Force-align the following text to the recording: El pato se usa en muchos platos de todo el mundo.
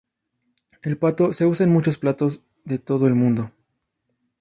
El 0.81 0.97
pato 0.97 1.31
se 1.31 1.45
usa 1.45 1.63
en 1.63 1.71
muchos 1.71 1.99
platos 1.99 2.41
de 2.65 2.79
todo 2.79 3.05
el 3.05 3.13
mundo. 3.13 3.51